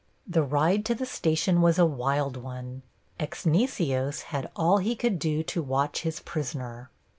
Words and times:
The 0.25 0.41
ride 0.41 0.83
to 0.85 0.95
the 0.95 1.05
station 1.05 1.61
was 1.61 1.77
a 1.77 1.85
wild 1.85 2.35
one. 2.35 2.81
Exnicios 3.19 4.21
had 4.23 4.49
all 4.55 4.79
he 4.79 4.95
could 4.95 5.19
do 5.19 5.43
to 5.43 5.61
watch 5.61 6.01
his 6.01 6.19
prisoner. 6.21 6.89